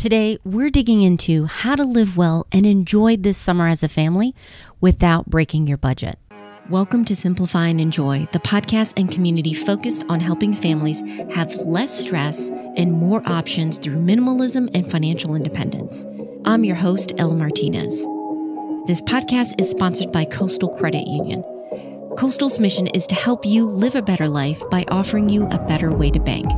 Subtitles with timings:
[0.00, 4.34] Today, we're digging into how to live well and enjoy this summer as a family
[4.80, 6.18] without breaking your budget.
[6.70, 11.02] Welcome to Simplify and Enjoy, the podcast and community focused on helping families
[11.34, 16.06] have less stress and more options through minimalism and financial independence.
[16.46, 18.00] I'm your host, Elle Martinez.
[18.86, 21.42] This podcast is sponsored by Coastal Credit Union.
[22.16, 25.92] Coastal's mission is to help you live a better life by offering you a better
[25.92, 26.50] way to bank.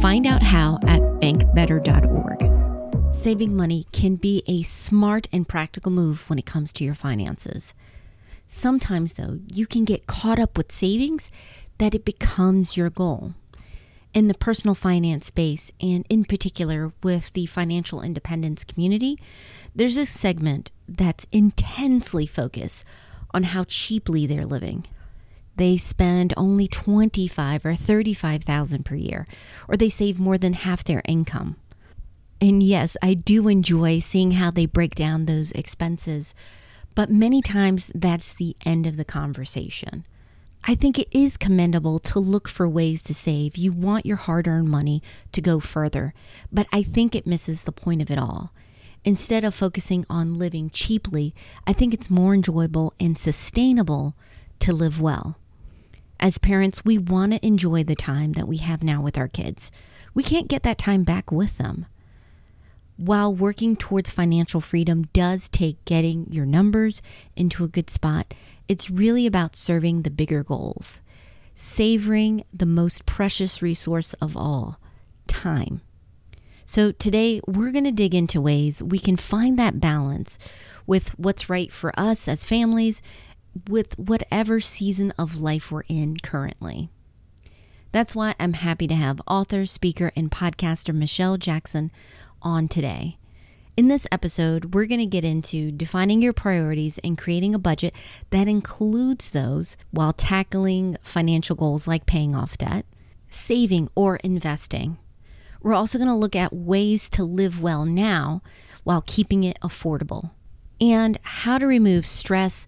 [0.00, 2.49] Find out how at bankbetter.org.
[3.12, 7.74] Saving money can be a smart and practical move when it comes to your finances.
[8.46, 11.32] Sometimes, though, you can get caught up with savings
[11.78, 13.34] that it becomes your goal.
[14.14, 19.18] In the personal finance space, and in particular with the financial independence community,
[19.74, 22.84] there's a segment that's intensely focused
[23.34, 24.86] on how cheaply they're living.
[25.56, 29.26] They spend only 25 or 35,000 per year,
[29.66, 31.56] or they save more than half their income.
[32.40, 36.34] And yes, I do enjoy seeing how they break down those expenses,
[36.94, 40.04] but many times that's the end of the conversation.
[40.64, 43.56] I think it is commendable to look for ways to save.
[43.56, 46.12] You want your hard earned money to go further,
[46.52, 48.52] but I think it misses the point of it all.
[49.04, 51.34] Instead of focusing on living cheaply,
[51.66, 54.14] I think it's more enjoyable and sustainable
[54.58, 55.38] to live well.
[56.18, 59.72] As parents, we want to enjoy the time that we have now with our kids.
[60.12, 61.86] We can't get that time back with them.
[63.00, 67.00] While working towards financial freedom does take getting your numbers
[67.34, 68.34] into a good spot,
[68.68, 71.00] it's really about serving the bigger goals,
[71.54, 74.78] savoring the most precious resource of all
[75.26, 75.80] time.
[76.66, 80.38] So, today we're going to dig into ways we can find that balance
[80.86, 83.00] with what's right for us as families,
[83.66, 86.90] with whatever season of life we're in currently.
[87.92, 91.90] That's why I'm happy to have author, speaker, and podcaster Michelle Jackson
[92.42, 93.16] on today.
[93.76, 97.94] In this episode, we're going to get into defining your priorities and creating a budget
[98.30, 102.84] that includes those while tackling financial goals like paying off debt,
[103.28, 104.98] saving, or investing.
[105.62, 108.42] We're also going to look at ways to live well now
[108.84, 110.30] while keeping it affordable,
[110.80, 112.66] and how to remove stress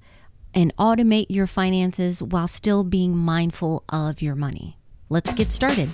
[0.54, 4.78] and automate your finances while still being mindful of your money.
[5.08, 5.91] Let's get started.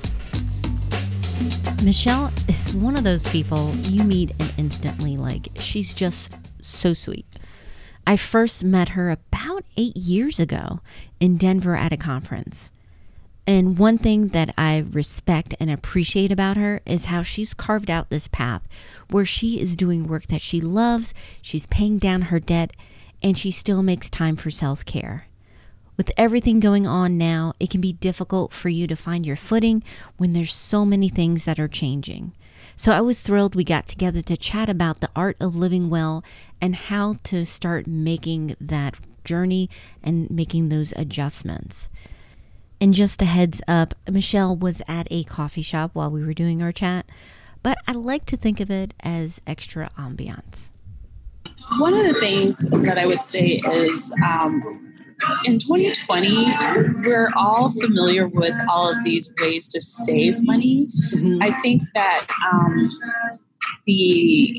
[1.84, 5.48] Michelle is one of those people you meet and instantly like.
[5.54, 7.26] She's just so sweet.
[8.06, 10.80] I first met her about eight years ago
[11.20, 12.72] in Denver at a conference.
[13.46, 18.10] And one thing that I respect and appreciate about her is how she's carved out
[18.10, 18.68] this path
[19.08, 22.72] where she is doing work that she loves, she's paying down her debt,
[23.22, 25.27] and she still makes time for self care.
[25.98, 29.82] With everything going on now, it can be difficult for you to find your footing
[30.16, 32.32] when there's so many things that are changing.
[32.76, 36.24] So I was thrilled we got together to chat about the art of living well
[36.60, 39.68] and how to start making that journey
[40.00, 41.90] and making those adjustments.
[42.80, 46.62] And just a heads up, Michelle was at a coffee shop while we were doing
[46.62, 47.10] our chat,
[47.64, 50.70] but I like to think of it as extra ambiance.
[51.76, 54.62] One of the things that I would say is um,
[55.46, 60.86] in 2020, we're all familiar with all of these ways to save money.
[60.86, 61.42] Mm-hmm.
[61.42, 62.82] I think that um,
[63.86, 64.56] the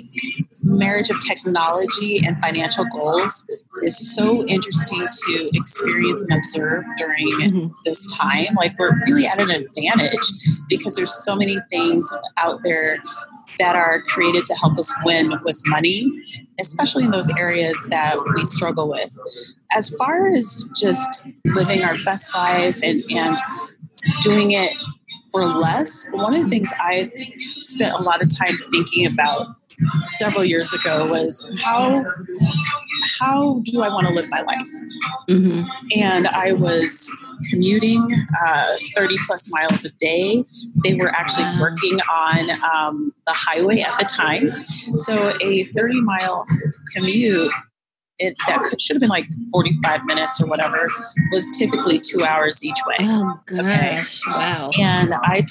[0.66, 3.48] marriage of technology and financial goals
[3.84, 7.68] is so interesting to experience and observe during mm-hmm.
[7.86, 8.56] this time.
[8.56, 10.28] Like, we're really at an advantage
[10.68, 12.98] because there's so many things out there
[13.60, 16.10] that are created to help us win with money,
[16.60, 19.18] especially in those areas that we struggle with.
[19.72, 23.38] As far as just living our best life and, and
[24.22, 24.72] doing it
[25.32, 29.48] for less, one of the things I've spent a lot of time thinking about
[30.04, 32.04] several years ago was how
[33.20, 34.68] how do I want to live my life?
[35.30, 36.00] Mm-hmm.
[36.00, 37.10] And I was
[37.50, 38.12] commuting
[38.46, 40.44] uh, 30 plus miles a day.
[40.84, 42.40] They were actually working on
[42.74, 44.52] um, the highway at the time.
[44.98, 46.46] So a 30 mile
[46.96, 47.52] commute
[48.20, 50.88] it that could, should have been like 45 minutes or whatever
[51.32, 52.98] was typically two hours each way.
[53.00, 54.22] Oh gosh.
[54.28, 54.38] Okay.
[54.38, 54.70] Wow.
[54.78, 55.44] And I,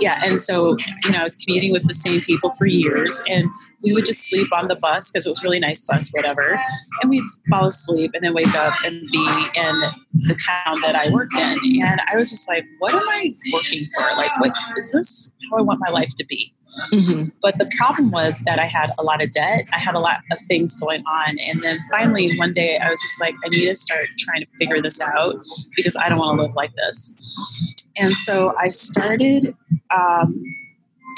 [0.00, 0.20] yeah.
[0.24, 3.48] And so, you know, I was commuting with the same people for years and
[3.84, 6.60] we would just sleep on the bus because it was really nice bus, whatever.
[7.02, 9.80] And we'd fall asleep and then wake up and be in
[10.28, 11.82] the town that I worked in.
[11.84, 14.16] And I was just like, what am I working for?
[14.16, 16.54] Like, what is this how I want my life to be?
[16.94, 17.28] Mm-hmm.
[17.40, 19.68] But the problem was that I had a lot of debt.
[19.72, 21.38] I had a lot of things going on.
[21.38, 24.46] And then finally, one day, I was just like, I need to start trying to
[24.58, 25.36] figure this out
[25.76, 27.76] because I don't want to live like this.
[27.96, 29.54] And so I started
[29.94, 30.42] um,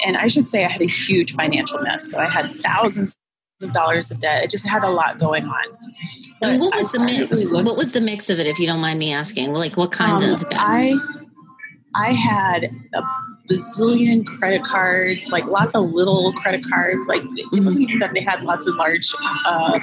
[0.05, 2.11] and I should say I had a huge financial mess.
[2.11, 3.19] So I had thousands
[3.63, 4.43] of dollars of debt.
[4.43, 5.65] It just had a lot going on.
[6.39, 7.53] What was the mix?
[7.53, 9.53] What was the mix of it, if you don't mind me asking?
[9.53, 10.41] Like, what kind um, of?
[10.41, 10.59] Debt?
[10.59, 10.95] I
[11.95, 13.01] I had a
[13.49, 17.07] bazillion credit cards, like lots of little credit cards.
[17.07, 19.13] Like it wasn't even that they had lots of large
[19.45, 19.79] uh,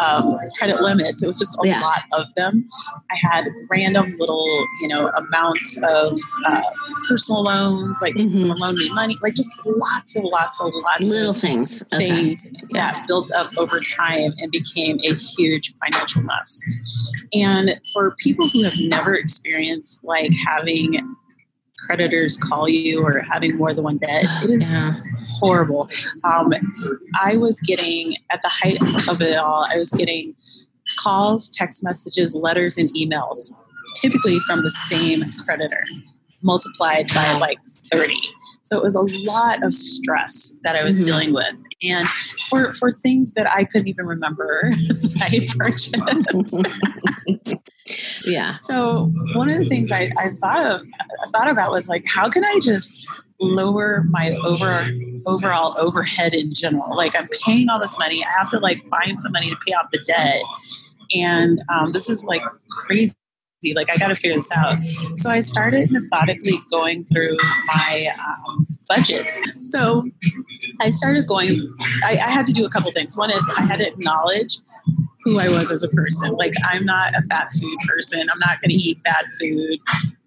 [0.00, 1.22] um, credit limits.
[1.22, 1.80] It was just a yeah.
[1.80, 2.68] lot of them.
[3.10, 6.16] I had random little, you know, amounts of
[6.46, 6.60] uh,
[7.08, 8.32] personal loans, like mm-hmm.
[8.32, 12.46] someone loaned me money, like just lots and lots and lots little of things, things
[12.46, 12.66] okay.
[12.72, 16.60] that built up over time and became a huge financial mess.
[17.32, 21.11] And for people who have never experienced like having
[21.86, 24.24] creditors call you or having more than one debt.
[24.42, 24.94] It is yeah.
[25.40, 25.88] horrible.
[26.24, 26.52] Um,
[27.20, 30.34] I was getting, at the height of it all, I was getting
[31.02, 33.52] calls, text messages, letters, and emails,
[34.00, 35.84] typically from the same creditor,
[36.42, 38.14] multiplied by like 30.
[38.72, 41.04] So it was a lot of stress that I was mm-hmm.
[41.04, 41.62] dealing with.
[41.82, 42.08] And
[42.48, 44.70] for, for things that I couldn't even remember
[45.20, 46.00] I purchased.
[48.26, 48.54] yeah.
[48.54, 52.30] So one of the things I, I thought of I thought about was like, how
[52.30, 53.06] can I just
[53.38, 54.90] lower my over
[55.28, 56.96] overall overhead in general?
[56.96, 58.24] Like I'm paying all this money.
[58.24, 60.40] I have to like find some money to pay off the debt.
[61.14, 62.40] And um, this is like
[62.70, 63.12] crazy
[63.74, 64.84] like I got to figure this out.
[65.16, 67.36] So I started methodically going through
[67.68, 69.26] my um, budget.
[69.56, 70.04] So
[70.80, 71.48] I started going.
[72.04, 73.16] I, I had to do a couple things.
[73.16, 74.58] One is I had to acknowledge
[75.22, 76.32] who I was as a person.
[76.32, 78.20] Like I'm not a fast food person.
[78.20, 79.78] I'm not going to eat bad food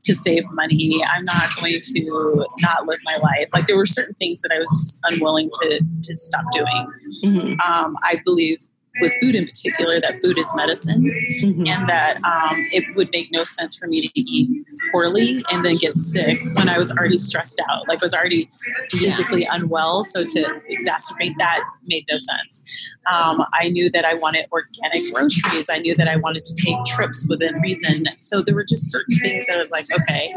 [0.06, 1.04] to save money.
[1.04, 3.50] I'm not going to not live my life.
[3.54, 6.88] Like there were certain things that I was just unwilling to to stop doing.
[7.26, 7.60] Mm-hmm.
[7.60, 8.60] Um, I believe
[9.02, 11.68] with food in particular that food is medicine mm-hmm.
[11.68, 15.76] and that um, it would make no sense for me to eat poorly and then
[15.76, 18.50] get sick when I was already stressed out, like was already
[18.90, 19.56] physically yeah.
[19.56, 20.04] unwell.
[20.04, 22.92] So to exacerbate that made no sense.
[23.12, 25.70] Um, I knew that I wanted organic groceries.
[25.72, 28.06] I knew that I wanted to take trips within reason.
[28.20, 30.28] So there were just certain things that I was like, okay,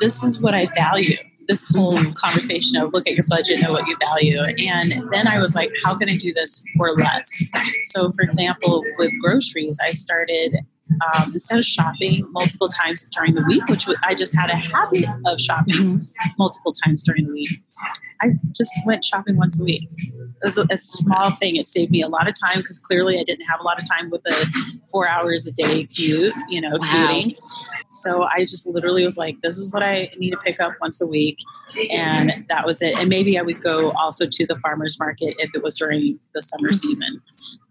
[0.00, 1.16] this is what I value
[1.50, 4.40] this whole conversation of look at your budget, know what you value.
[4.40, 7.42] And then I was like, how can I do this for less?
[7.84, 10.58] So, for example, with groceries, I started
[10.90, 15.04] um, instead of shopping multiple times during the week, which I just had a habit
[15.26, 16.28] of shopping mm-hmm.
[16.38, 17.48] multiple times during the week,
[18.22, 19.88] I just went shopping once a week.
[19.90, 21.56] It was a, a small thing.
[21.56, 23.88] It saved me a lot of time because clearly I didn't have a lot of
[23.88, 26.78] time with the four hours a day commute, you know, wow.
[26.90, 27.36] commuting.
[28.00, 31.00] So I just literally was like, this is what I need to pick up once
[31.00, 31.38] a week.
[31.92, 32.98] And that was it.
[32.98, 36.42] And maybe I would go also to the farmer's market if it was during the
[36.42, 36.74] summer mm-hmm.
[36.74, 37.22] season.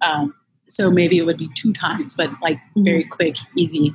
[0.02, 0.34] Um,
[0.68, 2.84] so maybe it would be two times but like mm-hmm.
[2.84, 3.92] very quick easy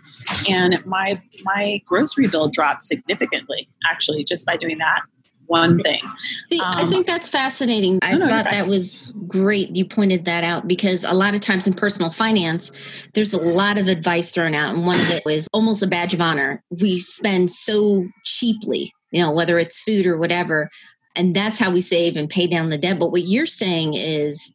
[0.51, 1.15] and my
[1.45, 5.03] my grocery bill dropped significantly actually just by doing that
[5.47, 6.01] one thing.
[6.47, 7.99] See, um, I think that's fascinating.
[8.03, 9.75] I no, thought that was great.
[9.77, 12.73] You pointed that out because a lot of times in personal finance,
[13.15, 16.15] there's a lot of advice thrown out, and one of it is almost a badge
[16.15, 16.63] of honor.
[16.71, 20.69] We spend so cheaply, you know, whether it's food or whatever,
[21.17, 22.99] and that's how we save and pay down the debt.
[22.99, 24.55] But what you're saying is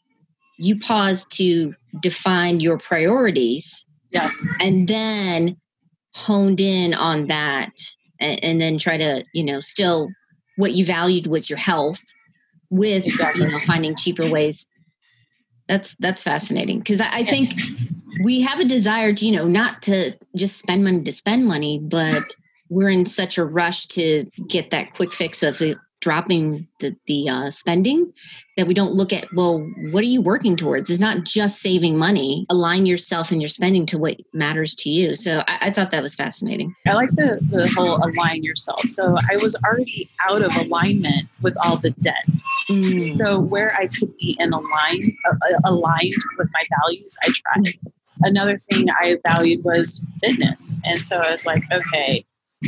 [0.60, 3.86] you pause to define your priorities.
[4.12, 4.46] Yes.
[4.60, 5.56] And then
[6.16, 7.72] honed in on that
[8.20, 10.10] and, and then try to, you know, still
[10.60, 12.04] what you valued was your health
[12.70, 13.46] with exactly.
[13.46, 14.70] you know finding cheaper ways.
[15.70, 16.80] That's that's fascinating.
[16.80, 17.52] Because I, I, think
[18.24, 21.80] we have a desire to you know not to just spend money to spend money
[21.80, 22.24] but
[22.70, 25.56] we're in such a rush to get that quick fix of
[26.02, 28.12] dropping the the uh, spending
[28.56, 29.60] that we don't look at well
[29.92, 30.90] what are you working towards?
[30.90, 32.46] It's not just saving money.
[32.50, 35.16] Align yourself and your spending to what matters to you.
[35.16, 36.74] So i, I thought that was fascinating.
[36.88, 38.82] I like the, the whole align yourself.
[38.82, 42.26] So i was already out of alignment with all the debt.
[42.70, 43.10] Mm.
[43.10, 47.74] so where i could be in align uh, aligned with my values i tried.
[48.22, 50.80] Another thing i valued was fitness.
[50.86, 52.24] And so i was like okay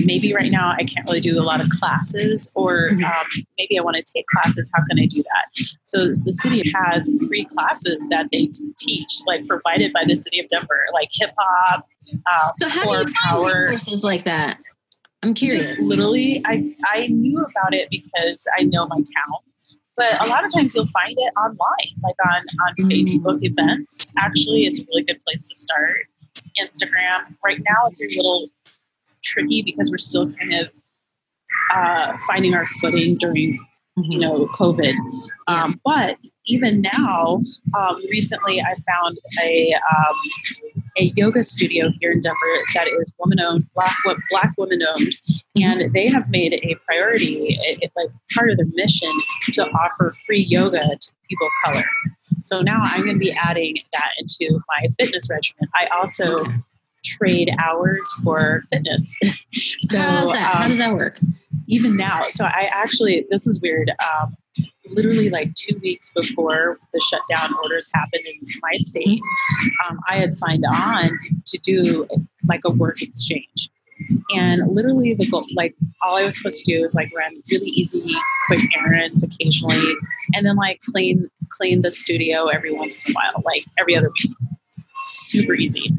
[0.06, 3.04] maybe right now I can't really do a lot of classes, or mm-hmm.
[3.04, 3.26] um,
[3.58, 4.70] maybe I want to take classes.
[4.74, 5.68] How can I do that?
[5.84, 10.48] So the city has free classes that they teach, like provided by the city of
[10.48, 11.88] Denver, like hip hop.
[12.26, 13.46] Uh, so how do you find power.
[13.46, 14.58] resources like that?
[15.24, 15.70] I'm curious.
[15.70, 19.40] Just literally, I I knew about it because I know my town.
[19.98, 22.90] But a lot of times you'll find it online, like on on mm-hmm.
[22.90, 24.10] Facebook events.
[24.18, 26.08] Actually, it's a really good place to start.
[26.60, 27.36] Instagram.
[27.44, 28.50] Right now, it's a little
[29.24, 30.70] tricky because we're still kind of
[31.74, 33.60] uh, finding our footing during
[33.98, 34.96] you know covid
[35.48, 37.42] um, but even now
[37.78, 40.16] um, recently i found a um,
[40.98, 42.38] a yoga studio here in Denver
[42.74, 43.96] that is woman owned, black
[44.30, 45.10] black woman owned,
[45.56, 49.12] and they have made it a priority, it, like part of their mission,
[49.54, 51.86] to offer free yoga to people of color.
[52.42, 55.70] So now I'm going to be adding that into my fitness regimen.
[55.76, 56.44] I also
[57.04, 59.18] trade hours for fitness.
[59.82, 60.52] so How's that?
[60.54, 61.16] Um, How does that work?
[61.68, 63.92] Even now, so I actually this is weird.
[64.14, 64.36] Um,
[64.94, 69.22] literally like two weeks before the shutdown orders happened in my state,
[69.88, 71.10] um, I had signed on
[71.46, 72.08] to do
[72.48, 73.70] like a work exchange.
[74.36, 77.70] And literally, the goal, like all I was supposed to do was like run really
[77.70, 78.16] easy,
[78.48, 79.94] quick errands occasionally,
[80.34, 84.10] and then like clean clean the studio every once in a while, like every other
[84.10, 84.32] week.
[85.04, 85.94] Super easy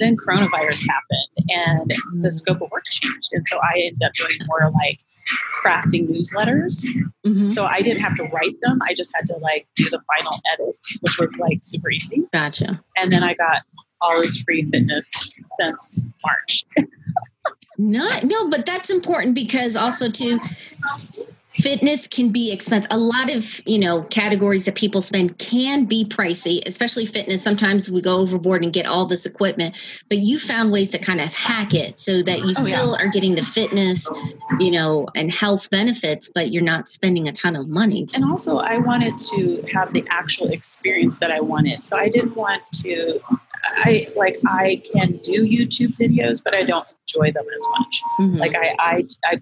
[0.00, 3.30] then coronavirus happened and the scope of work changed.
[3.32, 5.00] And so I ended up doing more like
[5.62, 6.84] crafting newsletters.
[7.26, 7.48] Mm-hmm.
[7.48, 8.78] So I didn't have to write them.
[8.88, 12.22] I just had to like do the final edits, which was like super easy.
[12.32, 12.80] Gotcha.
[12.96, 13.58] And then I got
[14.00, 16.64] all this free fitness since March.
[17.78, 20.38] Not no, but that's important because also to
[21.58, 26.04] fitness can be expensive a lot of you know categories that people spend can be
[26.04, 30.72] pricey especially fitness sometimes we go overboard and get all this equipment but you found
[30.72, 33.04] ways to kind of hack it so that you oh, still yeah.
[33.04, 34.08] are getting the fitness
[34.58, 38.58] you know and health benefits but you're not spending a ton of money and also
[38.58, 43.20] i wanted to have the actual experience that i wanted so i didn't want to
[43.78, 48.00] I like I can do YouTube videos, but I don't enjoy them as much.
[48.20, 48.36] Mm-hmm.
[48.36, 49.40] Like I, I, I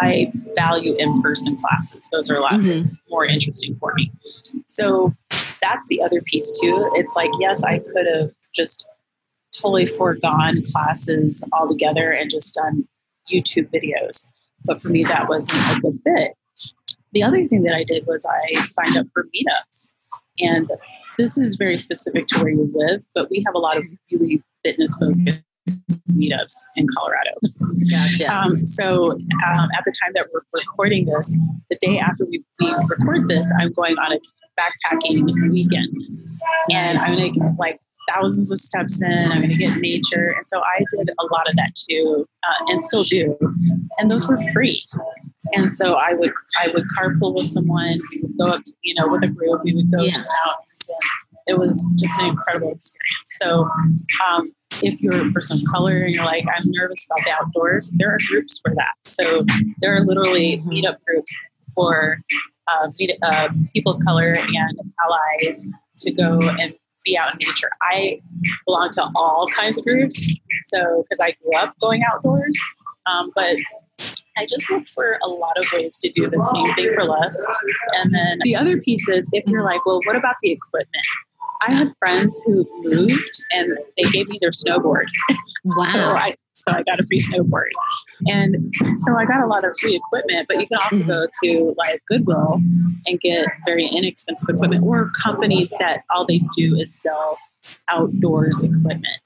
[0.00, 2.08] I value in person classes.
[2.12, 2.94] Those are a lot mm-hmm.
[3.10, 4.10] more interesting for me.
[4.66, 5.14] So
[5.60, 6.90] that's the other piece too.
[6.94, 8.86] It's like, yes, I could have just
[9.56, 12.86] totally foregone classes altogether and just done
[13.32, 14.30] YouTube videos.
[14.64, 16.34] But for me, that wasn't a good fit.
[17.12, 19.94] The other thing that I did was I signed up for meetups.
[20.40, 20.68] And
[21.16, 24.40] this is very specific to where you live, but we have a lot of really
[24.64, 25.40] fitness focused
[26.16, 27.30] meetups in Colorado.
[27.90, 28.32] Gotcha.
[28.32, 31.36] Um, so um, at the time that we're recording this,
[31.70, 34.18] the day after we, we record this, I'm going on a
[34.58, 35.94] backpacking weekend,
[36.72, 39.30] and I'm going to get like thousands of steps in.
[39.30, 42.64] I'm going to get nature, and so I did a lot of that too, uh,
[42.68, 43.36] and still do.
[43.98, 44.82] And those were free.
[45.54, 47.98] And so I would I would carpool with someone.
[48.12, 49.62] We would go up, to, you know, with a group.
[49.64, 50.12] We would go yeah.
[50.12, 50.90] to the mountains.
[51.48, 53.38] It was just an incredible experience.
[53.40, 53.68] So
[54.28, 54.52] um,
[54.82, 58.12] if you're a person of color and you're like, I'm nervous about the outdoors, there
[58.14, 58.94] are groups for that.
[59.04, 59.44] So
[59.80, 60.70] there are literally mm-hmm.
[60.70, 61.34] meetup groups
[61.74, 62.18] for
[62.68, 66.74] uh, meet, uh, people of color and allies to go and
[67.04, 67.70] be out in nature.
[67.82, 68.20] I
[68.66, 70.28] belong to all kinds of groups,
[70.64, 72.60] so because I grew up going outdoors,
[73.06, 73.56] um, but
[74.36, 77.46] I just look for a lot of ways to do the same thing for less.
[77.96, 81.06] And then the other piece is if you're like, well, what about the equipment?
[81.66, 85.06] I had friends who moved and they gave me their snowboard.
[85.64, 85.84] Wow.
[85.92, 87.66] so, I, so I got a free snowboard.
[88.26, 91.08] And so I got a lot of free equipment, but you can also mm-hmm.
[91.08, 92.60] go to like Goodwill
[93.06, 97.38] and get very inexpensive equipment or companies that all they do is sell
[97.88, 99.20] outdoors equipment.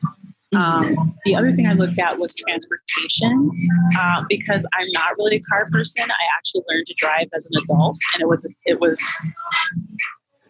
[0.55, 0.99] Mm-hmm.
[0.99, 3.51] Um, the other thing I looked at was transportation
[3.99, 6.05] uh, because I'm not really a car person.
[6.11, 9.01] I actually learned to drive as an adult, and it was it was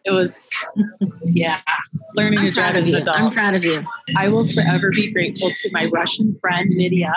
[0.05, 0.65] it was
[1.25, 1.61] yeah
[2.15, 3.81] learning I'm to drive as an adult i'm proud of you
[4.17, 7.13] i will forever be grateful to my russian friend Nidia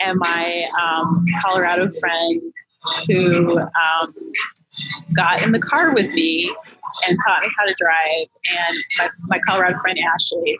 [0.00, 2.42] and my um, colorado friend
[3.08, 4.14] who um,
[5.14, 6.54] got in the car with me
[7.08, 8.26] and taught me how to drive
[8.58, 10.58] and my, my colorado friend ashley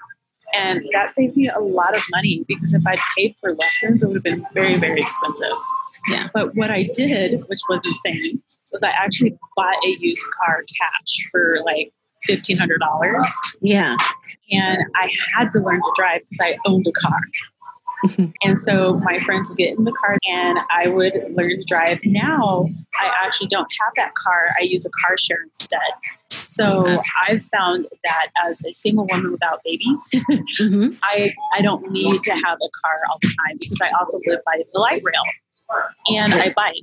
[0.54, 4.06] and that saved me a lot of money because if I'd paid for lessons, it
[4.06, 5.52] would have been very, very expensive.
[6.08, 6.28] Yeah.
[6.32, 8.42] But what I did, which was insane,
[8.76, 11.92] was I actually bought a used car cash for like
[12.24, 13.26] fifteen hundred dollars.
[13.60, 13.96] Yeah.
[14.52, 17.20] And I had to learn to drive because I owned a car.
[18.44, 21.98] and so my friends would get in the car and I would learn to drive.
[22.04, 22.68] Now
[23.00, 24.48] I actually don't have that car.
[24.60, 25.80] I use a car share instead.
[26.28, 30.94] So I've found that as a single woman without babies, mm-hmm.
[31.02, 34.40] I, I don't need to have a car all the time because I also live
[34.44, 35.22] by the light rail
[36.14, 36.74] and I bike.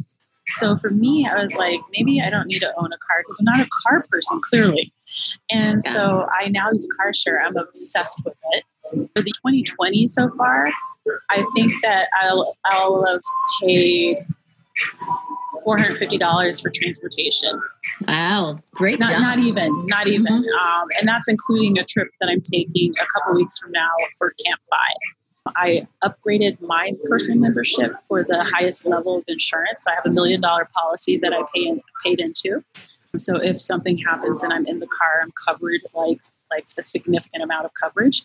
[0.48, 3.40] So for me, I was like, maybe I don't need to own a car because
[3.40, 4.92] I'm not a car person, clearly.
[5.52, 7.42] And so I now use a car share.
[7.42, 8.64] I'm obsessed with it.
[9.16, 10.68] For the 2020 so far,
[11.30, 13.22] I think that I'll I'll have
[13.62, 14.18] paid
[15.64, 17.62] four hundred fifty dollars for transportation.
[18.08, 19.00] Wow, great!
[19.00, 19.22] Not job.
[19.22, 20.82] not even not even, mm-hmm.
[20.82, 24.34] um, and that's including a trip that I'm taking a couple weeks from now for
[24.46, 25.23] Camp FI.
[25.56, 29.86] I upgraded my personal membership for the highest level of insurance.
[29.88, 32.64] I have a million dollar policy that I pay in, paid into.
[33.16, 37.44] So if something happens and I'm in the car, I'm covered like like a significant
[37.44, 38.24] amount of coverage.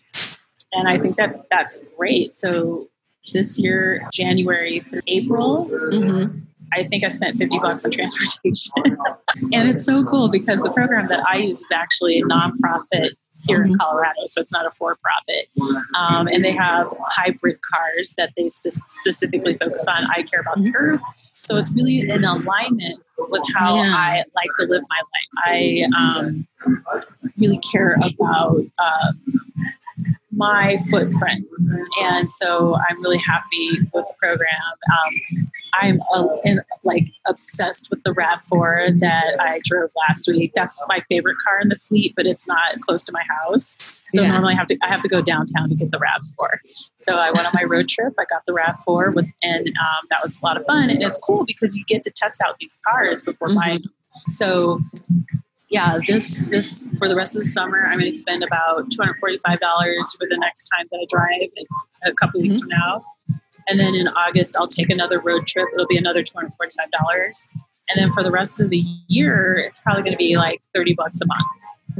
[0.71, 2.33] and I think that that's great.
[2.33, 2.87] So
[3.33, 6.39] this year, January through April, mm-hmm.
[6.73, 8.71] I think I spent 50 bucks on transportation.
[9.53, 13.11] and it's so cool because the program that I use is actually a nonprofit
[13.47, 13.71] here mm-hmm.
[13.71, 14.21] in Colorado.
[14.25, 15.47] So it's not a for profit.
[15.95, 20.05] Um, and they have hybrid cars that they spe- specifically focus on.
[20.15, 21.01] I care about the earth.
[21.33, 23.83] So it's really in alignment with how yeah.
[23.85, 25.45] I like to live my life.
[25.45, 26.47] I um,
[27.37, 29.13] really care about uh,
[30.31, 31.43] my footprint.
[32.01, 34.49] And so I'm really happy with the program.
[34.91, 40.51] Um, I'm uh, in, like obsessed with the RAV4 that I drove last week.
[40.55, 43.75] That's my favorite car in the fleet, but it's not close to my house.
[44.09, 44.29] So yeah.
[44.29, 46.47] normally I have to I have to go downtown to get the RAV4.
[46.95, 48.13] So I went on my road trip.
[48.17, 50.89] I got the RAV4 with, and um, that was a lot of fun.
[50.89, 53.57] And it's cool because you get to test out these cars before mm-hmm.
[53.57, 53.93] buying them.
[54.25, 54.79] So
[55.69, 59.01] yeah, this this for the rest of the summer, I'm going to spend about two
[59.01, 61.49] hundred forty-five dollars for the next time that I drive,
[62.05, 62.69] a couple weeks mm-hmm.
[62.69, 63.01] from now,
[63.67, 65.67] and then in August I'll take another road trip.
[65.73, 67.55] It'll be another two hundred forty-five dollars,
[67.89, 70.95] and then for the rest of the year, it's probably going to be like thirty
[70.95, 71.45] bucks a month.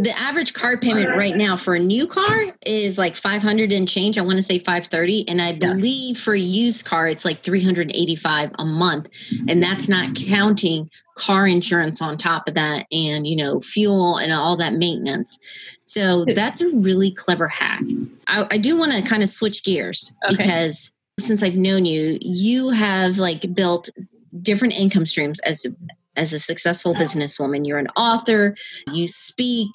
[0.01, 4.17] The average car payment right now for a new car is like 500 and change.
[4.17, 5.27] I want to say 530.
[5.27, 6.23] And I believe yes.
[6.23, 9.09] for a used car, it's like 385 a month.
[9.49, 14.31] And that's not counting car insurance on top of that and you know fuel and
[14.31, 17.81] all that maintenance so that's a really clever hack
[18.27, 20.37] i, I do want to kind of switch gears okay.
[20.37, 23.89] because since i've known you you have like built
[24.41, 25.65] different income streams as
[26.19, 28.53] as a successful businesswoman you're an author
[28.93, 29.71] you speak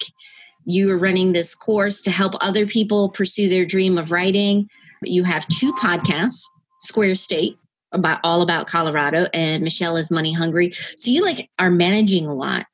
[0.67, 4.67] you are running this course to help other people pursue their dream of writing
[5.03, 6.45] you have two podcasts
[6.79, 7.57] square state
[7.91, 10.71] about all about Colorado and Michelle is money hungry.
[10.71, 12.65] So you like are managing a lot.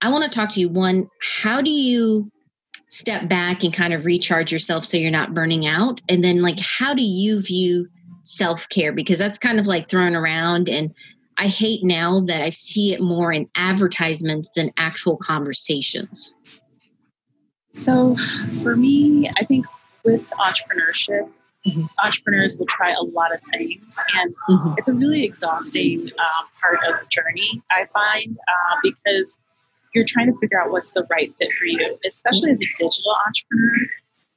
[0.00, 2.30] I want to talk to you one, how do you
[2.88, 6.00] step back and kind of recharge yourself so you're not burning out?
[6.08, 7.88] And then like how do you view
[8.24, 10.94] self-care because that's kind of like thrown around and
[11.38, 16.34] I hate now that I see it more in advertisements than actual conversations.
[17.70, 18.16] So
[18.62, 19.66] for me, I think
[20.04, 21.28] with entrepreneurship,
[21.66, 22.06] Mm-hmm.
[22.06, 24.74] Entrepreneurs will try a lot of things, and mm-hmm.
[24.76, 29.38] it's a really exhausting um, part of the journey, I find, uh, because
[29.94, 33.16] you're trying to figure out what's the right fit for you, especially as a digital
[33.26, 33.72] entrepreneur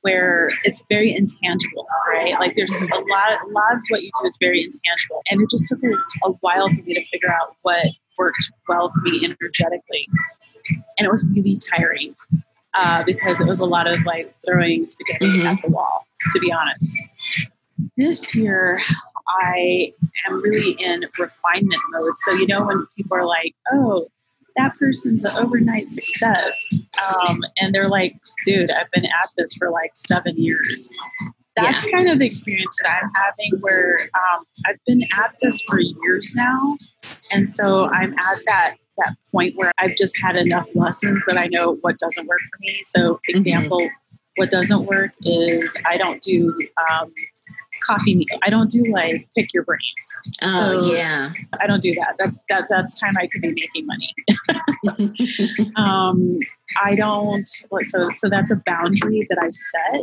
[0.07, 2.39] where it's very intangible, right?
[2.39, 5.49] Like there's a lot, a lot of what you do is very intangible, and it
[5.49, 5.91] just took a,
[6.29, 7.85] a while for me to figure out what
[8.17, 10.07] worked well for me energetically,
[10.97, 12.15] and it was really tiring
[12.79, 15.47] uh, because it was a lot of like throwing spaghetti mm-hmm.
[15.47, 16.97] at the wall, to be honest.
[17.97, 18.79] This year,
[19.27, 19.93] I
[20.25, 22.17] am really in refinement mode.
[22.17, 24.07] So, you know, when people are like, oh,
[24.57, 26.73] that person's an overnight success.
[27.27, 28.15] Um, and they're like,
[28.45, 30.89] dude, I've been at this for like seven years.
[31.55, 31.91] That's yeah.
[31.91, 36.33] kind of the experience that I'm having where um, I've been at this for years
[36.35, 36.75] now.
[37.31, 41.47] And so I'm at that that point where I've just had enough lessons that I
[41.51, 42.79] know what doesn't work for me.
[42.83, 43.37] So, mm-hmm.
[43.37, 44.31] example, mm-hmm.
[44.37, 46.57] what doesn't work is I don't do
[46.89, 47.13] um,
[47.85, 48.25] coffee meal.
[48.43, 50.37] I don't do like pick your brains.
[50.41, 51.31] Oh so yeah.
[51.59, 52.15] I don't do that.
[52.19, 54.13] That, that that's time I could be making money.
[55.75, 56.39] um,
[56.83, 60.01] I don't so so that's a boundary that I set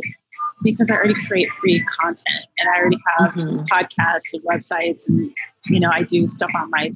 [0.63, 3.59] because I already create free content and I already have mm-hmm.
[3.63, 5.31] podcasts and websites and
[5.67, 6.91] you know I do stuff on my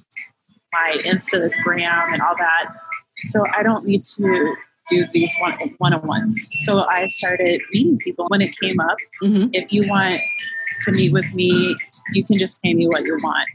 [0.74, 2.74] my Instagram and all that.
[3.26, 4.56] So I don't need to
[4.90, 6.36] do these one one on ones.
[6.62, 8.98] So I started meeting people when it came up.
[9.24, 9.50] Mm-hmm.
[9.54, 10.20] If you want
[10.82, 11.76] to meet with me,
[12.14, 13.50] you can just pay me what you want.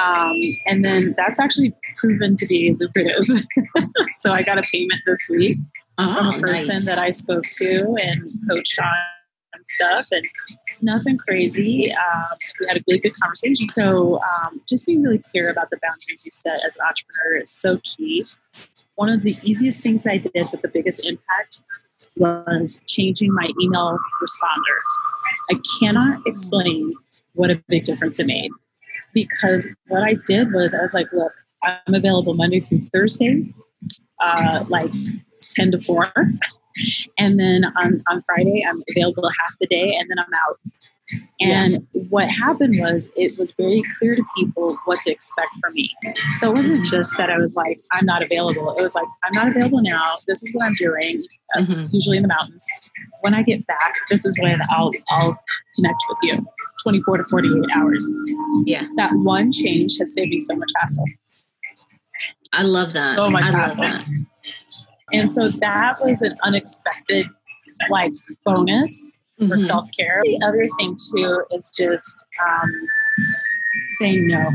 [0.00, 3.24] Um, and then that's actually proven to be lucrative.
[4.20, 5.58] so I got a payment this week
[5.98, 6.86] oh, from a person nice.
[6.86, 8.86] that I spoke to and coached on
[9.66, 10.24] stuff and
[10.82, 11.90] nothing crazy.
[11.92, 13.68] Um, we had a really good conversation.
[13.68, 17.50] So um, just being really clear about the boundaries you set as an entrepreneur is
[17.50, 18.24] so key.
[18.96, 21.60] One of the easiest things I did, but the biggest impact
[22.16, 24.78] was changing my email responder.
[25.50, 26.94] I cannot explain
[27.34, 28.50] what a big difference it made
[29.12, 33.46] because what I did was I was like, look, I'm available Monday through Thursday,
[34.20, 34.90] uh, like
[35.50, 36.12] 10 to 4.
[37.18, 40.58] And then on, on Friday, I'm available half the day and then I'm out.
[41.40, 42.02] And yeah.
[42.08, 45.94] what happened was it was very clear to people what to expect from me.
[46.38, 48.74] So it wasn't just that I was like, I'm not available.
[48.78, 50.14] It was like, I'm not available now.
[50.26, 51.24] This is what I'm doing,
[51.56, 51.86] uh, mm-hmm.
[51.92, 52.64] usually in the mountains.
[53.20, 55.38] When I get back, this is when I'll, I'll
[55.76, 56.46] connect with you
[56.82, 58.10] 24 to 48 hours.
[58.64, 58.84] Yeah.
[58.96, 61.04] That one change has saved me so much hassle.
[62.52, 63.16] I love that.
[63.16, 63.84] So much I hassle.
[65.12, 67.26] And so that was an unexpected
[67.90, 68.12] like
[68.44, 69.50] bonus mm-hmm.
[69.50, 70.20] for self care.
[70.22, 72.72] The other thing too is just um,
[73.98, 74.50] saying no.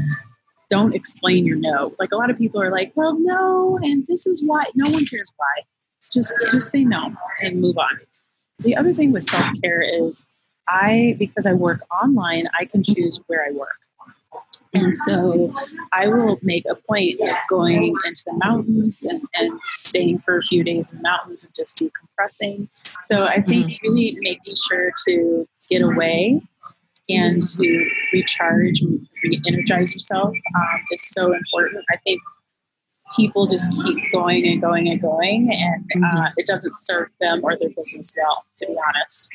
[0.69, 1.95] Don't explain your no.
[1.99, 4.65] Like a lot of people are like, well, no, and this is why.
[4.75, 5.63] No one cares why.
[6.13, 7.89] Just just say no and move on.
[8.59, 10.25] The other thing with self care is
[10.67, 13.77] I because I work online, I can choose where I work.
[14.73, 15.51] And so
[15.93, 20.43] I will make a point of going into the mountains and, and staying for a
[20.43, 22.67] few days in the mountains and just decompressing.
[22.99, 23.91] So I think mm-hmm.
[23.91, 26.41] really making sure to get away
[27.09, 31.83] and to recharge and re-energize yourself um, is so important.
[31.91, 32.21] I think
[33.15, 36.25] people just keep going and going and going, and uh, mm-hmm.
[36.37, 39.29] it doesn't serve them or their business well, to be honest.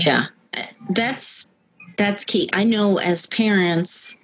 [0.00, 0.26] Yeah,
[0.90, 1.48] that's
[1.96, 2.48] that's key.
[2.52, 4.16] I know as parents,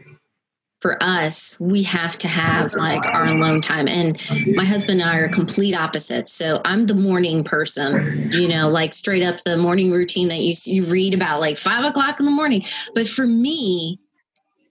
[0.82, 3.86] for us, we have to have like our alone time.
[3.86, 4.20] And
[4.56, 6.32] my husband and I are complete opposites.
[6.32, 10.54] So I'm the morning person, you know, like straight up the morning routine that you,
[10.66, 12.62] you read about like five o'clock in the morning.
[12.96, 14.00] But for me,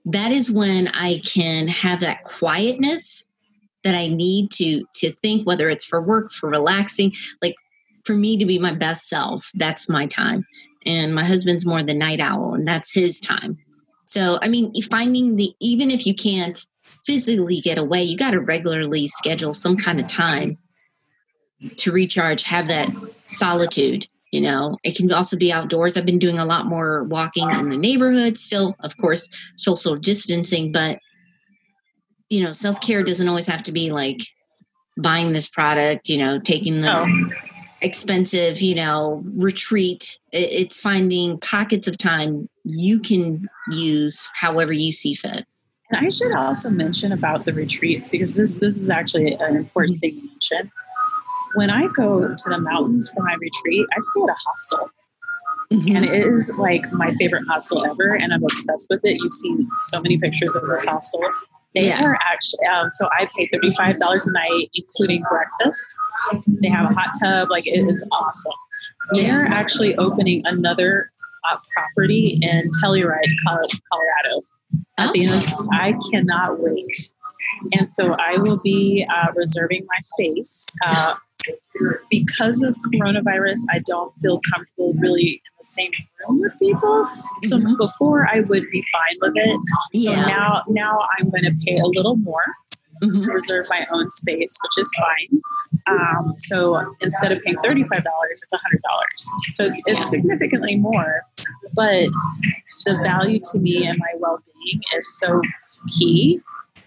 [0.04, 3.26] that is when I can have that quietness
[3.86, 7.56] that I need to to think whether it's for work, for relaxing, like
[8.04, 10.46] for me to be my best self, that's my time.
[10.86, 13.60] And my husband's more the night owl and that's his time.
[14.12, 16.60] So, I mean, finding the, even if you can't
[17.06, 20.58] physically get away, you got to regularly schedule some kind of time
[21.78, 22.90] to recharge, have that
[23.28, 24.06] solitude.
[24.34, 25.96] You know, it can also be outdoors.
[25.96, 30.74] I've been doing a lot more walking in the neighborhood, still, of course, social distancing,
[30.74, 31.00] but,
[32.30, 34.20] you know, self care doesn't always have to be like
[35.02, 37.08] buying this product, you know, taking this.
[37.10, 37.30] Oh
[37.82, 40.20] expensive, you know, retreat.
[40.32, 45.46] It's finding pockets of time you can use however you see fit.
[45.92, 50.00] And I should also mention about the retreats because this this is actually an important
[50.00, 50.72] thing to mention.
[51.56, 54.90] When I go to the mountains for my retreat, I stay at a hostel.
[55.72, 55.96] Mm-hmm.
[55.96, 59.18] And it is like my favorite hostel ever, and I'm obsessed with it.
[59.22, 61.22] You've seen so many pictures of this hostel.
[61.76, 62.04] They yeah.
[62.04, 65.98] are actually um, so I pay thirty five dollars a night, including breakfast.
[66.62, 68.54] They have a hot tub, like it is awesome.
[69.16, 71.12] They are actually opening another
[71.50, 74.42] uh, property in Telluride, Colorado.
[74.98, 77.14] At the end of I cannot wait.
[77.78, 80.76] And so I will be uh, reserving my space.
[80.86, 81.16] Uh,
[82.12, 87.08] because of coronavirus, I don't feel comfortable really in the same room with people.
[87.44, 87.76] So mm-hmm.
[87.78, 89.60] before I would be fine with it.
[90.02, 90.28] So yeah.
[90.28, 92.46] now now I'm going to pay a little more
[93.04, 93.18] mm-hmm.
[93.18, 95.42] to reserve my own space, which is fine.
[95.88, 98.60] Um, so instead of paying $35, it's $100.
[99.50, 101.24] So it's, it's significantly more,
[101.74, 102.08] but
[102.86, 105.42] the value to me and my well being is so
[105.98, 106.42] key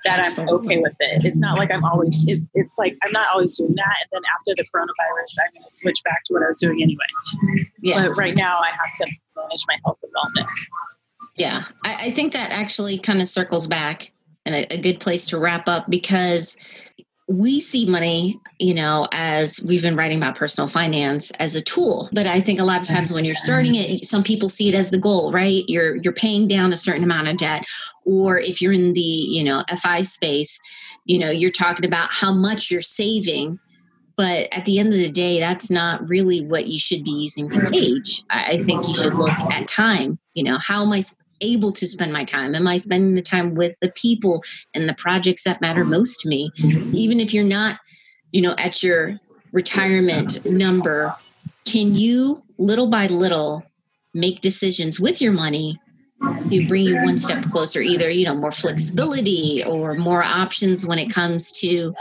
[0.04, 1.24] that I'm okay with it.
[1.24, 3.94] It's not like I'm always, it, it's like I'm not always doing that.
[4.02, 6.82] And then after the coronavirus, I'm going to switch back to what I was doing
[6.82, 7.64] anyway.
[7.80, 8.08] Yes.
[8.08, 10.52] But right now, I have to manage my health and wellness.
[11.36, 11.64] Yeah.
[11.84, 14.12] I, I think that actually kind of circles back
[14.46, 16.56] and a, a good place to wrap up because
[17.26, 22.08] we see money, you know, as we've been writing about personal finance as a tool.
[22.12, 24.74] But I think a lot of times when you're starting it, some people see it
[24.74, 25.62] as the goal, right?
[25.66, 27.64] You're you're paying down a certain amount of debt.
[28.04, 30.60] Or if you're in the, you know, FI space,
[31.06, 33.58] you know, you're talking about how much you're saving.
[34.16, 37.48] But at the end of the day, that's not really what you should be using
[37.48, 38.22] to gauge.
[38.30, 40.18] I think you should look at time.
[40.34, 41.00] You know, how am I
[41.40, 42.54] able to spend my time?
[42.54, 44.42] Am I spending the time with the people
[44.74, 45.90] and the projects that matter mm-hmm.
[45.90, 46.50] most to me?
[46.58, 46.94] Mm-hmm.
[46.94, 47.76] Even if you're not,
[48.32, 49.18] you know, at your
[49.52, 51.14] retirement number,
[51.64, 53.64] can you little by little
[54.12, 55.78] make decisions with your money
[56.48, 60.98] to bring you one step closer either you know more flexibility or more options when
[60.98, 61.92] it comes to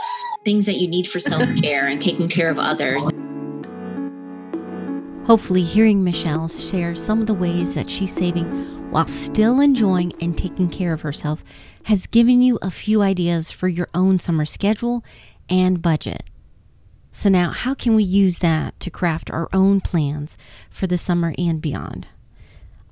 [0.44, 3.10] things that you need for self-care and taking care of others
[5.26, 8.46] Hopefully, hearing Michelle share some of the ways that she's saving
[8.94, 11.42] while still enjoying and taking care of herself
[11.86, 15.04] has given you a few ideas for your own summer schedule
[15.50, 16.22] and budget.
[17.10, 20.38] So, now how can we use that to craft our own plans
[20.70, 22.06] for the summer and beyond?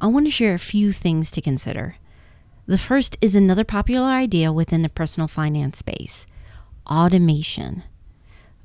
[0.01, 1.95] I want to share a few things to consider.
[2.67, 6.27] The first is another popular idea within the personal finance space
[6.91, 7.85] automation.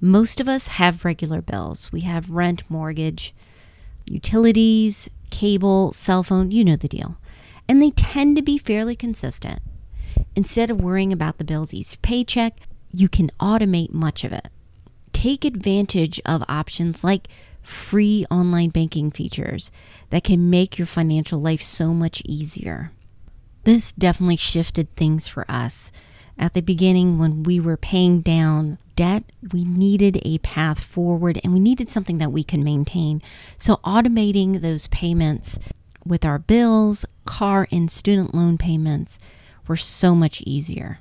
[0.02, 1.92] Most of us have regular bills.
[1.92, 3.36] We have rent, mortgage,
[4.08, 7.18] utilities, cable, cell phone, you know the deal.
[7.70, 9.60] And they tend to be fairly consistent.
[10.36, 12.60] Instead of worrying about the bills each paycheck,
[12.92, 14.48] you can automate much of it.
[15.12, 17.28] Take advantage of options like
[17.62, 19.72] free online banking features
[20.10, 22.92] that can make your financial life so much easier.
[23.64, 25.92] This definitely shifted things for us
[26.40, 31.52] At the beginning, when we were paying down debt, we needed a path forward and
[31.52, 33.22] we needed something that we could maintain.
[33.58, 35.58] So, automating those payments
[36.06, 39.20] with our bills, car, and student loan payments
[39.68, 41.00] were so much easier.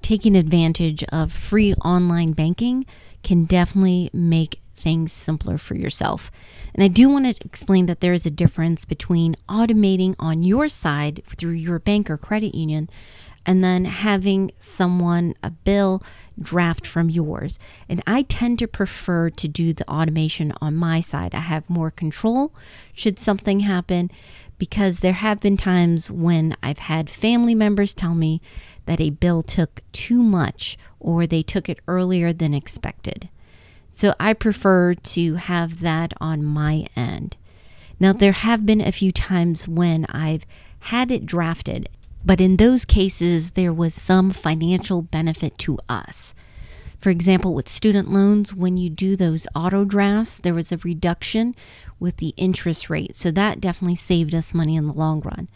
[0.00, 2.84] Taking advantage of free online banking
[3.22, 6.30] can definitely make things simpler for yourself.
[6.74, 10.68] And I do want to explain that there is a difference between automating on your
[10.68, 12.88] side through your bank or credit union
[13.44, 16.02] and then having someone, a bill,
[16.40, 17.58] draft from yours.
[17.88, 21.34] And I tend to prefer to do the automation on my side.
[21.34, 22.54] I have more control
[22.92, 24.10] should something happen
[24.62, 28.40] because there have been times when I've had family members tell me
[28.86, 33.28] that a bill took too much or they took it earlier than expected.
[33.90, 37.36] So I prefer to have that on my end.
[37.98, 40.46] Now, there have been a few times when I've
[40.82, 41.88] had it drafted,
[42.24, 46.36] but in those cases, there was some financial benefit to us.
[47.02, 51.52] For example, with student loans, when you do those auto drafts, there was a reduction
[51.98, 53.16] with the interest rate.
[53.16, 55.48] So that definitely saved us money in the long run.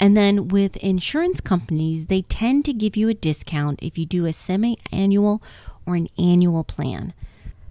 [0.00, 4.24] And then with insurance companies, they tend to give you a discount if you do
[4.24, 5.42] a semi annual
[5.84, 7.12] or an annual plan.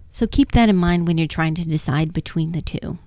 [0.06, 2.98] So keep that in mind when you're trying to decide between the two.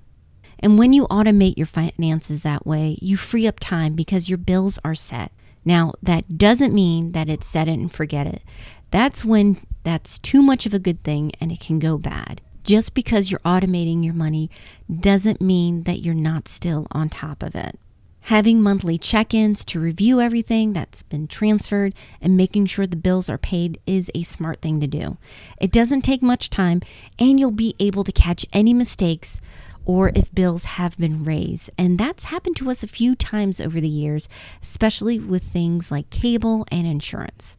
[0.59, 4.79] And when you automate your finances that way, you free up time because your bills
[4.83, 5.31] are set.
[5.63, 8.43] Now, that doesn't mean that it's set it and forget it.
[8.91, 12.41] That's when that's too much of a good thing and it can go bad.
[12.63, 14.47] Just because you're automating your money
[14.87, 17.79] doesn't mean that you're not still on top of it.
[18.21, 23.31] Having monthly check ins to review everything that's been transferred and making sure the bills
[23.31, 25.17] are paid is a smart thing to do.
[25.59, 26.81] It doesn't take much time,
[27.17, 29.41] and you'll be able to catch any mistakes
[29.85, 31.71] or if bills have been raised.
[31.79, 34.29] And that's happened to us a few times over the years,
[34.61, 37.57] especially with things like cable and insurance.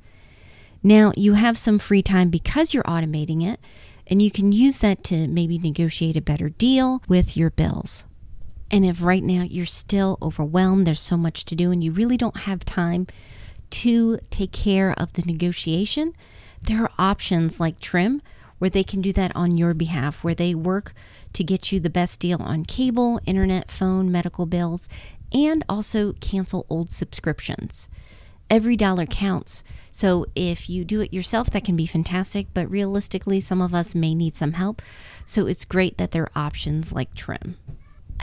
[0.82, 3.60] Now, you have some free time because you're automating it,
[4.06, 8.06] and you can use that to maybe negotiate a better deal with your bills.
[8.70, 12.16] And if right now you're still overwhelmed, there's so much to do, and you really
[12.16, 13.06] don't have time
[13.70, 16.12] to take care of the negotiation,
[16.62, 18.20] there are options like Trim
[18.58, 20.92] where they can do that on your behalf, where they work
[21.32, 24.86] to get you the best deal on cable, internet, phone, medical bills,
[25.32, 27.88] and also cancel old subscriptions.
[28.50, 29.64] Every dollar counts.
[30.00, 33.94] So if you do it yourself, that can be fantastic, but realistically, some of us
[33.94, 34.80] may need some help.
[35.26, 37.58] So it's great that there are options like Trim.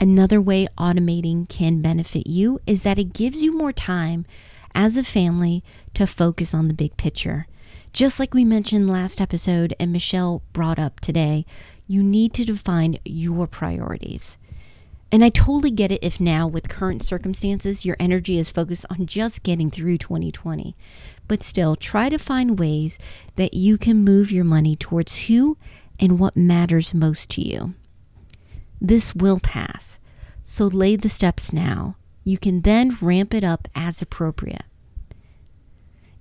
[0.00, 4.26] Another way automating can benefit you is that it gives you more time
[4.74, 5.62] as a family
[5.94, 7.46] to focus on the big picture.
[7.92, 11.46] Just like we mentioned last episode and Michelle brought up today,
[11.86, 14.36] you need to define your priorities.
[15.10, 19.06] And I totally get it if now, with current circumstances, your energy is focused on
[19.06, 20.76] just getting through 2020.
[21.26, 22.98] But still, try to find ways
[23.36, 25.56] that you can move your money towards who
[25.98, 27.74] and what matters most to you.
[28.80, 29.98] This will pass.
[30.44, 31.96] So lay the steps now.
[32.22, 34.64] You can then ramp it up as appropriate.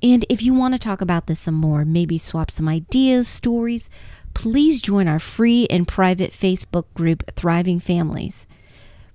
[0.02, 3.90] And if you want to talk about this some more, maybe swap some ideas, stories,
[4.34, 8.48] please join our free and private Facebook group, Thriving Families.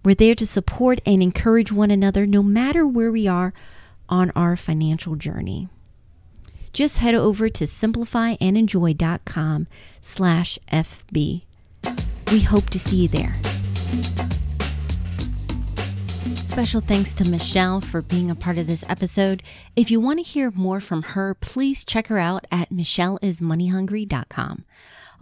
[0.04, 3.52] We're there to support and encourage one another no matter where we are
[4.08, 5.68] on our financial journey.
[6.72, 9.66] Just head over to simplifyandenjoy.com
[10.00, 11.42] slash FB.
[12.32, 13.34] We hope to see you there.
[16.36, 19.42] Special thanks to Michelle for being a part of this episode.
[19.76, 24.64] If you want to hear more from her, please check her out at michelleismoneyhungry.com.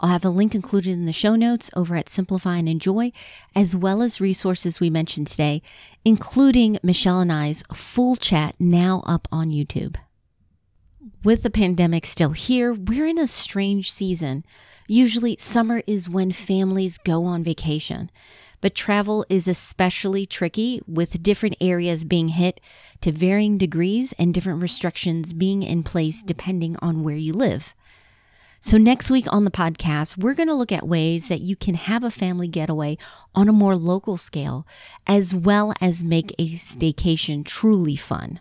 [0.01, 3.13] I'll have a link included in the show notes over at Simplify and Enjoy,
[3.55, 5.61] as well as resources we mentioned today,
[6.07, 9.97] including Michelle and I's full chat now up on YouTube.
[11.23, 14.43] With the pandemic still here, we're in a strange season.
[14.89, 18.11] Usually, summer is when families go on vacation,
[18.63, 22.59] but travel is especially tricky with different areas being hit
[23.03, 27.75] to varying degrees and different restrictions being in place depending on where you live.
[28.63, 31.75] So, next week on the podcast, we're going to look at ways that you can
[31.75, 32.99] have a family getaway
[33.35, 34.67] on a more local scale,
[35.07, 38.39] as well as make a staycation truly fun.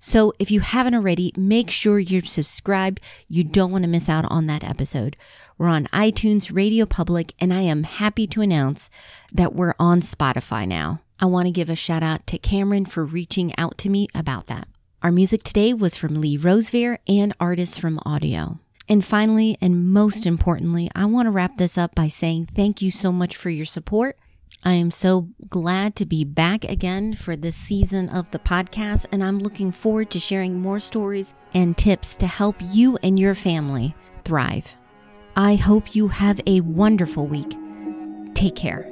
[0.00, 2.98] So if you haven't already, make sure you're subscribed.
[3.28, 5.16] You don't want to miss out on that episode.
[5.56, 8.90] We're on iTunes, Radio Public, and I am happy to announce
[9.32, 11.02] that we're on Spotify now.
[11.20, 14.48] I want to give a shout out to Cameron for reaching out to me about
[14.48, 14.66] that.
[15.04, 18.58] Our music today was from Lee Rosevere and artists from Audio.
[18.88, 22.90] And finally, and most importantly, I want to wrap this up by saying thank you
[22.90, 24.16] so much for your support
[24.64, 29.22] I am so glad to be back again for this season of the podcast, and
[29.22, 33.94] I'm looking forward to sharing more stories and tips to help you and your family
[34.24, 34.76] thrive.
[35.34, 37.56] I hope you have a wonderful week.
[38.34, 38.91] Take care.